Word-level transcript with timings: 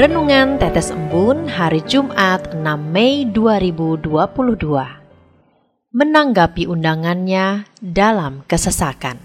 Renungan 0.00 0.56
Tetes 0.56 0.96
Embun 0.96 1.44
hari 1.44 1.84
Jumat 1.84 2.56
6 2.56 2.64
Mei 2.88 3.28
2022 3.28 4.08
menanggapi 5.92 6.64
undangannya 6.64 7.68
dalam 7.84 8.40
kesesakan. 8.48 9.20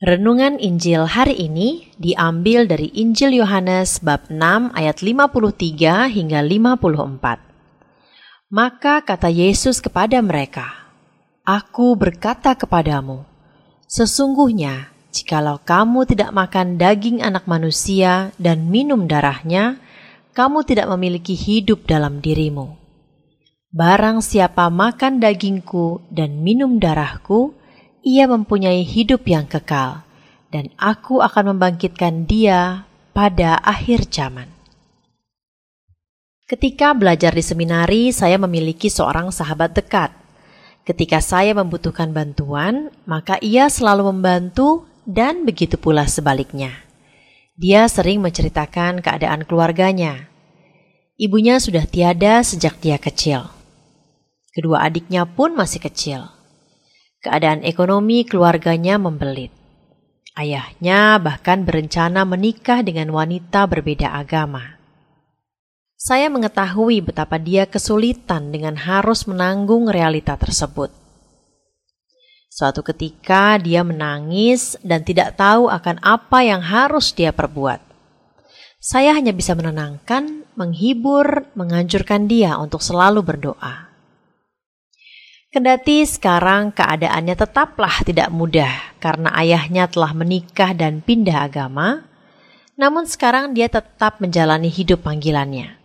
Renungan 0.00 0.56
Injil 0.56 1.04
hari 1.04 1.36
ini 1.36 1.92
diambil 2.00 2.64
dari 2.64 2.88
Injil 2.96 3.36
Yohanes 3.36 4.00
bab 4.00 4.24
6 4.32 4.72
ayat 4.72 5.04
53 5.04 6.16
hingga 6.16 6.40
54. 6.40 7.44
Maka 8.48 9.04
kata 9.04 9.28
Yesus 9.28 9.84
kepada 9.84 10.16
mereka, 10.24 10.96
Aku 11.44 11.92
berkata 11.92 12.56
kepadamu, 12.56 13.28
sesungguhnya 13.84 14.88
jikalau 15.10 15.58
kamu 15.62 16.06
tidak 16.06 16.30
makan 16.30 16.78
daging 16.78 17.22
anak 17.22 17.44
manusia 17.50 18.30
dan 18.38 18.70
minum 18.70 19.10
darahnya, 19.10 19.78
kamu 20.32 20.62
tidak 20.62 20.86
memiliki 20.94 21.34
hidup 21.34 21.84
dalam 21.84 22.22
dirimu. 22.22 22.78
Barang 23.70 24.18
siapa 24.18 24.66
makan 24.66 25.22
dagingku 25.22 26.02
dan 26.10 26.42
minum 26.42 26.82
darahku, 26.82 27.54
ia 28.02 28.26
mempunyai 28.26 28.82
hidup 28.82 29.22
yang 29.30 29.46
kekal, 29.46 30.02
dan 30.50 30.74
aku 30.74 31.22
akan 31.22 31.54
membangkitkan 31.54 32.26
dia 32.26 32.88
pada 33.14 33.62
akhir 33.62 34.10
zaman. 34.10 34.50
Ketika 36.50 36.98
belajar 36.98 37.30
di 37.30 37.46
seminari, 37.46 38.10
saya 38.10 38.34
memiliki 38.34 38.90
seorang 38.90 39.30
sahabat 39.30 39.70
dekat. 39.70 40.10
Ketika 40.82 41.22
saya 41.22 41.54
membutuhkan 41.54 42.10
bantuan, 42.10 42.90
maka 43.06 43.38
ia 43.38 43.70
selalu 43.70 44.10
membantu, 44.10 44.89
dan 45.06 45.48
begitu 45.48 45.80
pula 45.80 46.04
sebaliknya. 46.10 46.84
Dia 47.54 47.86
sering 47.86 48.24
menceritakan 48.24 49.04
keadaan 49.04 49.44
keluarganya. 49.44 50.28
Ibunya 51.20 51.60
sudah 51.60 51.84
tiada 51.84 52.40
sejak 52.40 52.80
dia 52.80 52.96
kecil 52.96 53.60
Kedua 54.50 54.82
adiknya 54.82 55.30
pun 55.30 55.54
masih 55.54 55.78
kecil. 55.78 56.26
Keadaan 57.22 57.62
ekonomi 57.62 58.26
keluarganya 58.26 58.98
membelit. 58.98 59.54
Ayahnya 60.34 61.22
bahkan 61.22 61.62
berencana 61.62 62.26
menikah 62.26 62.82
dengan 62.82 63.14
wanita 63.14 63.70
berbeda 63.70 64.10
agama. 64.10 64.76
Saya 65.94 66.32
mengetahui 66.32 67.04
betapa 67.04 67.38
dia 67.38 67.68
kesulitan 67.68 68.50
dengan 68.50 68.74
harus 68.74 69.28
menanggung 69.30 69.86
realita 69.86 70.34
tersebut. 70.34 70.90
Suatu 72.50 72.82
ketika 72.82 73.62
dia 73.62 73.86
menangis 73.86 74.74
dan 74.82 75.06
tidak 75.06 75.38
tahu 75.38 75.70
akan 75.70 76.02
apa 76.02 76.42
yang 76.42 76.58
harus 76.58 77.14
dia 77.14 77.30
perbuat. 77.30 77.78
Saya 78.82 79.14
hanya 79.14 79.30
bisa 79.30 79.54
menenangkan, 79.54 80.42
menghibur, 80.58 81.46
menganjurkan 81.54 82.26
dia 82.26 82.58
untuk 82.58 82.82
selalu 82.82 83.22
berdoa. 83.22 83.86
Kendati 85.54 86.02
sekarang 86.02 86.74
keadaannya 86.74 87.38
tetaplah 87.38 88.02
tidak 88.02 88.34
mudah 88.34 88.98
karena 88.98 89.30
ayahnya 89.38 89.86
telah 89.86 90.10
menikah 90.10 90.74
dan 90.74 91.06
pindah 91.06 91.46
agama, 91.46 92.02
namun 92.74 93.06
sekarang 93.06 93.54
dia 93.54 93.70
tetap 93.70 94.18
menjalani 94.18 94.66
hidup 94.66 95.06
panggilannya. 95.06 95.78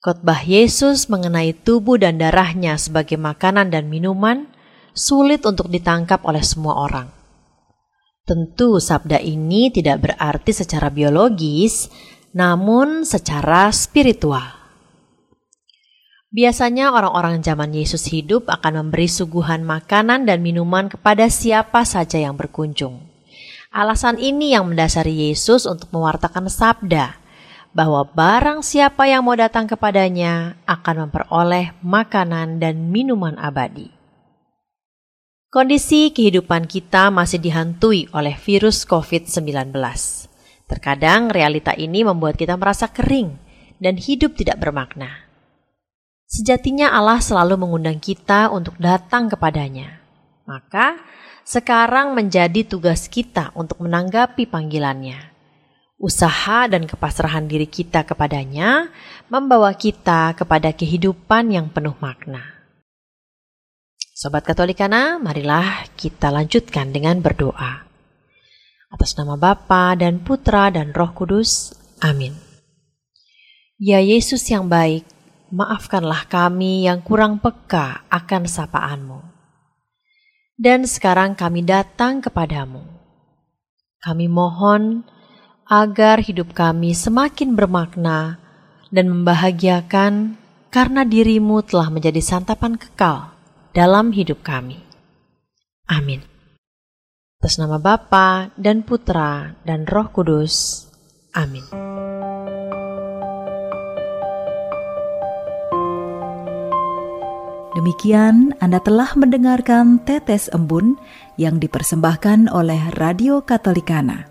Khotbah 0.00 0.48
Yesus 0.48 1.12
mengenai 1.12 1.52
tubuh 1.52 2.00
dan 2.00 2.16
darahnya 2.16 2.80
sebagai 2.80 3.20
makanan 3.20 3.68
dan 3.68 3.92
minuman 3.92 4.48
sulit 4.92 5.42
untuk 5.46 5.68
ditangkap 5.68 6.22
oleh 6.26 6.42
semua 6.42 6.80
orang. 6.80 7.08
Tentu 8.24 8.78
sabda 8.78 9.18
ini 9.18 9.74
tidak 9.74 10.06
berarti 10.06 10.54
secara 10.54 10.86
biologis, 10.86 11.90
namun 12.30 13.02
secara 13.02 13.74
spiritual. 13.74 14.60
Biasanya 16.30 16.94
orang-orang 16.94 17.42
zaman 17.42 17.74
Yesus 17.74 18.06
hidup 18.06 18.46
akan 18.46 18.86
memberi 18.86 19.10
suguhan 19.10 19.66
makanan 19.66 20.30
dan 20.30 20.38
minuman 20.46 20.86
kepada 20.86 21.26
siapa 21.26 21.82
saja 21.82 22.22
yang 22.22 22.38
berkunjung. 22.38 23.02
Alasan 23.74 24.14
ini 24.22 24.54
yang 24.54 24.70
mendasari 24.70 25.30
Yesus 25.30 25.66
untuk 25.66 25.90
mewartakan 25.90 26.46
sabda 26.46 27.18
bahwa 27.74 28.06
barang 28.06 28.62
siapa 28.62 29.10
yang 29.10 29.26
mau 29.26 29.34
datang 29.34 29.66
kepadanya 29.66 30.54
akan 30.70 31.10
memperoleh 31.10 31.74
makanan 31.82 32.62
dan 32.62 32.94
minuman 32.94 33.34
abadi. 33.38 33.99
Kondisi 35.50 36.14
kehidupan 36.14 36.70
kita 36.70 37.10
masih 37.10 37.42
dihantui 37.42 38.06
oleh 38.14 38.38
virus 38.38 38.86
COVID-19. 38.86 39.74
Terkadang 40.70 41.26
realita 41.26 41.74
ini 41.74 42.06
membuat 42.06 42.38
kita 42.38 42.54
merasa 42.54 42.86
kering 42.86 43.34
dan 43.82 43.98
hidup 43.98 44.38
tidak 44.38 44.62
bermakna. 44.62 45.26
Sejatinya 46.30 46.94
Allah 46.94 47.18
selalu 47.18 47.66
mengundang 47.66 47.98
kita 47.98 48.46
untuk 48.54 48.78
datang 48.78 49.26
kepadanya. 49.26 49.98
Maka 50.46 51.02
sekarang 51.42 52.14
menjadi 52.14 52.62
tugas 52.62 53.10
kita 53.10 53.50
untuk 53.58 53.82
menanggapi 53.82 54.46
panggilannya. 54.46 55.18
Usaha 55.98 56.70
dan 56.70 56.86
kepasrahan 56.86 57.50
diri 57.50 57.66
kita 57.66 58.06
kepadanya 58.06 58.86
membawa 59.26 59.74
kita 59.74 60.30
kepada 60.38 60.70
kehidupan 60.70 61.50
yang 61.50 61.66
penuh 61.74 61.98
makna. 61.98 62.59
Sobat 64.20 64.44
Katolikana, 64.44 65.16
marilah 65.16 65.88
kita 65.96 66.28
lanjutkan 66.28 66.92
dengan 66.92 67.24
berdoa. 67.24 67.88
Atas 68.92 69.16
nama 69.16 69.32
Bapa 69.40 69.96
dan 69.96 70.20
Putra 70.20 70.68
dan 70.68 70.92
Roh 70.92 71.08
Kudus. 71.16 71.72
Amin. 72.04 72.36
Ya 73.80 73.96
Yesus 73.96 74.44
yang 74.52 74.68
baik, 74.68 75.08
maafkanlah 75.48 76.28
kami 76.28 76.84
yang 76.84 77.00
kurang 77.00 77.40
peka 77.40 78.04
akan 78.12 78.44
sapaanmu. 78.44 79.24
Dan 80.52 80.84
sekarang 80.84 81.32
kami 81.32 81.64
datang 81.64 82.20
kepadamu. 82.20 82.84
Kami 84.04 84.28
mohon 84.28 85.00
agar 85.64 86.20
hidup 86.20 86.52
kami 86.52 86.92
semakin 86.92 87.56
bermakna 87.56 88.36
dan 88.92 89.08
membahagiakan 89.08 90.36
karena 90.68 91.08
dirimu 91.08 91.64
telah 91.64 91.88
menjadi 91.88 92.20
santapan 92.20 92.76
kekal 92.76 93.29
dalam 93.70 94.10
hidup 94.10 94.42
kami. 94.42 94.78
Amin. 95.90 96.22
Atas 97.40 97.56
nama 97.56 97.80
Bapa 97.80 98.52
dan 98.60 98.84
Putra 98.84 99.56
dan 99.64 99.88
Roh 99.88 100.12
Kudus. 100.12 100.86
Amin. 101.32 101.64
Demikian 107.70 108.52
Anda 108.60 108.82
telah 108.82 109.16
mendengarkan 109.16 110.04
Tetes 110.04 110.52
Embun 110.52 111.00
yang 111.40 111.56
dipersembahkan 111.62 112.52
oleh 112.52 112.92
Radio 113.00 113.40
Katolikana. 113.40 114.28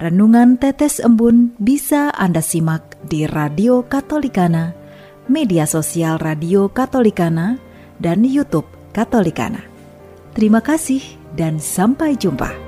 Renungan 0.00 0.58
Tetes 0.58 0.98
Embun 0.98 1.54
bisa 1.62 2.10
Anda 2.10 2.42
simak 2.42 2.98
di 3.06 3.30
Radio 3.30 3.86
Katolikana, 3.86 4.74
media 5.30 5.70
sosial 5.70 6.18
Radio 6.18 6.66
Katolikana, 6.72 7.67
dan 7.98 8.22
YouTube 8.26 8.66
Katolikana. 8.94 9.62
Terima 10.34 10.62
kasih 10.62 11.02
dan 11.34 11.58
sampai 11.58 12.14
jumpa. 12.14 12.67